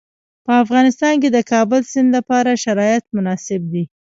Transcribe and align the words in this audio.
په 0.45 0.53
افغانستان 0.63 1.13
کې 1.21 1.29
د 1.31 1.37
کابل 1.51 1.81
سیند 1.91 2.09
لپاره 2.17 2.59
شرایط 2.63 3.03
مناسب 3.15 3.61
دي. 3.73 3.83